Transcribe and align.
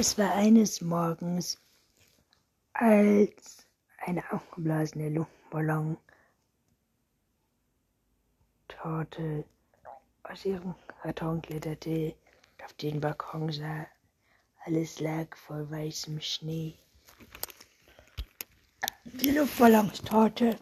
Es 0.00 0.16
war 0.16 0.32
eines 0.32 0.80
Morgens, 0.80 1.58
als 2.72 3.66
eine 3.98 4.22
aufgeblasene 4.32 5.10
Luftballon 5.10 5.98
Torte 8.66 9.44
aus 10.22 10.46
ihrem 10.46 10.74
Karton 11.02 11.42
kletterte 11.42 12.14
und 12.14 12.64
auf 12.64 12.72
den 12.80 12.98
Balkon 12.98 13.52
sah. 13.52 13.86
Alles 14.64 15.00
lag 15.00 15.36
voll 15.36 15.70
weißem 15.70 16.18
Schnee. 16.22 16.78
Die 19.04 19.32
Luftballonstorte 19.32 20.56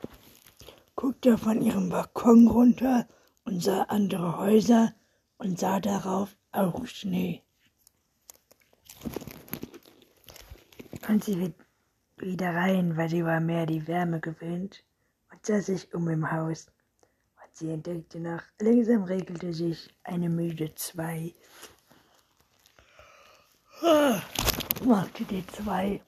guckte 0.97 1.39
von 1.39 1.63
ihrem 1.63 1.91
Balkon 1.91 2.49
runter 2.49 3.07
und 3.45 3.63
sah 3.63 3.83
andere 3.83 4.37
Häuser 4.37 4.95
und 5.37 5.61
sah 5.61 5.79
darauf 5.79 6.37
auch 6.51 6.85
Schnee. 6.87 7.45
Und 11.09 11.25
sie 11.25 11.55
wieder 12.19 12.55
rein, 12.55 12.97
weil 12.99 13.09
sie 13.09 13.25
war 13.25 13.41
mehr 13.41 13.65
die 13.65 13.87
Wärme 13.87 14.21
gewöhnt 14.21 14.85
und 15.33 15.45
sah 15.45 15.61
sich 15.61 15.93
um 15.95 16.07
im 16.09 16.31
Haus. 16.31 16.67
Und 17.43 17.57
sie 17.57 17.71
entdeckte 17.71 18.21
nach, 18.21 18.45
langsam 18.59 19.05
regelte 19.05 19.55
sich 19.55 19.89
eine 20.05 20.29
müde 20.29 20.75
Zwei. 20.75 21.33
Machte 24.85 25.25
die 25.25 25.47
Zwei 25.47 26.03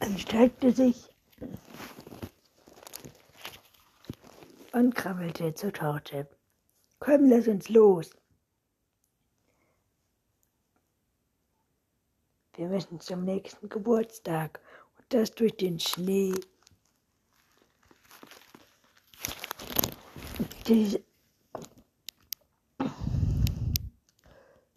und 0.00 0.20
streckte 0.20 0.72
sich 0.72 1.10
und 4.72 4.94
krabbelte 4.94 5.54
zur 5.54 5.72
Torte. 5.72 6.28
Komm, 6.98 7.28
lass 7.28 7.46
uns 7.46 7.68
los. 7.68 8.10
Wir 12.56 12.68
müssen 12.68 13.00
zum 13.00 13.24
nächsten 13.24 13.68
Geburtstag 13.68 14.60
und 14.96 15.04
das 15.08 15.32
durch 15.32 15.56
den 15.56 15.80
Schnee. 15.80 16.34
Die, 20.68 21.02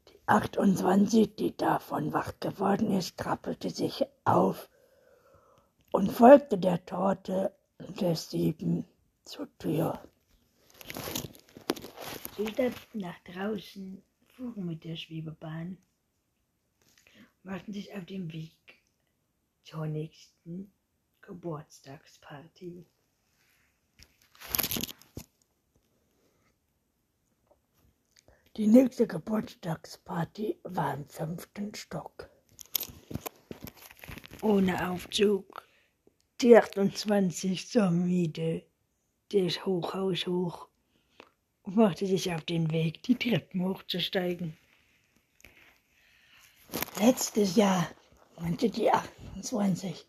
die 0.07 0.19
28, 0.25 1.35
die 1.35 1.55
davon 1.55 2.13
wach 2.13 2.33
geworden 2.39 2.91
ist, 2.97 3.17
trappelte 3.17 3.69
sich 3.69 4.05
auf 4.25 4.69
und 5.91 6.11
folgte 6.11 6.57
der 6.57 6.83
Torte 6.83 7.53
der 7.77 8.15
Sieben 8.15 8.85
zur 9.23 9.47
Tür. 9.59 10.01
Sie 12.35 12.47
stapften 12.47 13.01
nach 13.01 13.19
draußen, 13.19 14.01
fuhren 14.35 14.65
mit 14.65 14.83
der 14.83 14.95
Schwebebahn 14.95 15.77
machten 17.47 17.71
sich 17.71 17.93
auf 17.93 18.05
den 18.05 18.31
Weg 18.33 18.51
zur 19.63 19.87
nächsten 19.87 20.69
Geburtstagsparty. 21.21 22.85
Die 28.57 28.67
nächste 28.67 29.07
Geburtstagsparty 29.07 30.59
war 30.63 30.95
im 30.95 31.07
fünften 31.07 31.73
Stock. 31.73 32.29
Ohne 34.41 34.89
Aufzug. 34.89 35.65
Die 36.41 36.57
28 36.57 37.69
zur 37.69 37.91
Miete. 37.91 38.65
Das 39.31 39.65
Hochhaus 39.65 40.27
hoch 40.27 40.67
und 41.63 41.77
machte 41.77 42.07
sich 42.07 42.33
auf 42.33 42.43
den 42.43 42.71
Weg, 42.71 43.03
die 43.03 43.15
Treppen 43.15 43.63
hochzusteigen. 43.63 44.57
Letztes 46.99 47.55
Jahr, 47.55 47.87
meinte 48.39 48.69
die 48.69 48.89
28, 48.89 50.05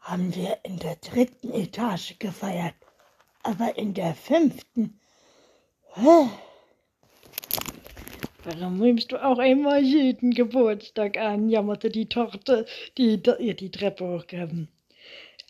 haben 0.00 0.34
wir 0.34 0.58
in 0.62 0.78
der 0.78 0.96
dritten 0.96 1.52
Etage 1.52 2.18
gefeiert, 2.18 2.74
aber 3.42 3.76
in 3.76 3.92
der 3.92 4.14
fünften. 4.14 4.98
Hä? 5.94 6.30
Warum 8.44 8.78
nimmst 8.78 9.12
du 9.12 9.22
auch 9.22 9.38
immer 9.38 9.78
jeden 9.78 10.30
Geburtstag 10.30 11.18
an? 11.18 11.50
jammerte 11.50 11.90
die 11.90 12.08
Torte, 12.08 12.64
die 12.96 13.20
ihr 13.38 13.54
die 13.54 13.70
Treppe 13.70 14.06
hochgaben. 14.06 14.68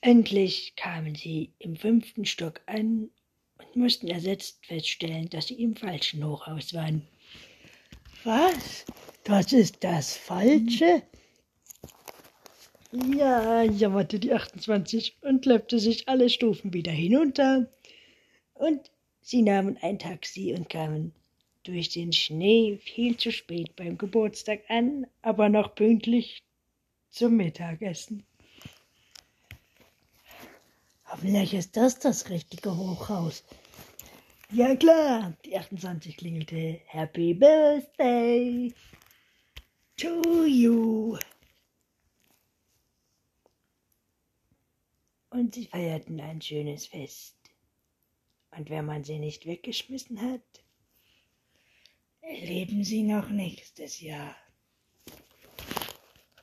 Endlich 0.01 0.75
kamen 0.75 1.15
sie 1.15 1.53
im 1.61 1.77
fünften 1.77 2.25
Stock 2.25 2.61
an 2.67 3.11
und 3.59 3.77
mussten 3.77 4.09
ersetzt 4.09 4.67
feststellen, 4.67 5.29
dass 5.31 5.47
sie 5.47 5.63
im 5.63 5.77
falschen 5.77 6.25
Hochhaus 6.25 6.75
waren. 6.75 7.07
Was? 8.25 8.85
Das 9.29 9.53
ist 9.53 9.85
das 9.85 10.17
Falsche? 10.17 11.03
Ja, 12.93 13.63
jammerte 13.63 14.19
die 14.19 14.33
28 14.33 15.19
und 15.21 15.45
läppte 15.45 15.79
sich 15.79 16.09
alle 16.09 16.31
Stufen 16.31 16.73
wieder 16.73 16.93
hinunter. 16.93 17.71
Und 18.55 18.91
sie 19.21 19.43
nahmen 19.43 19.77
ein 19.83 19.99
Taxi 19.99 20.55
und 20.57 20.71
kamen 20.71 21.13
durch 21.65 21.91
den 21.91 22.15
Schnee 22.15 22.79
viel 22.79 23.19
zu 23.19 23.31
spät 23.31 23.77
beim 23.77 23.99
Geburtstag 23.99 24.63
an, 24.71 25.07
aber 25.21 25.51
noch 25.51 25.75
pünktlich 25.75 26.43
zum 27.11 27.37
Mittagessen. 27.37 28.25
Vielleicht 31.21 31.53
ist 31.53 31.77
das 31.77 31.99
das 31.99 32.31
richtige 32.31 32.75
Hochhaus. 32.75 33.45
Ja 34.51 34.75
klar, 34.75 35.35
die 35.45 35.59
28 35.59 36.17
klingelte. 36.17 36.81
Happy 36.87 37.35
Birthday! 37.35 38.73
To 39.99 40.47
you. 40.47 41.19
Und 45.31 45.55
sie 45.55 45.67
feierten 45.67 46.21
ein 46.21 46.41
schönes 46.41 46.87
Fest. 46.87 47.37
Und 48.51 48.71
wenn 48.71 48.87
man 48.87 49.05
sie 49.05 49.19
nicht 49.19 49.45
weggeschmissen 49.45 50.21
hat, 50.23 50.65
erleben 52.23 52.83
sie 52.85 53.03
noch 53.03 53.29
nächstes 53.29 54.01
Jahr. 54.01 54.37